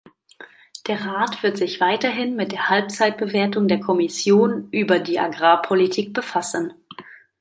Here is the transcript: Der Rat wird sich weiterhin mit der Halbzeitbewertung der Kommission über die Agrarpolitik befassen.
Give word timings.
Der 0.87 1.05
Rat 1.05 1.43
wird 1.43 1.57
sich 1.57 1.79
weiterhin 1.79 2.35
mit 2.35 2.53
der 2.53 2.69
Halbzeitbewertung 2.69 3.67
der 3.67 3.79
Kommission 3.79 4.67
über 4.71 4.97
die 4.97 5.19
Agrarpolitik 5.19 6.11
befassen. 6.11 6.73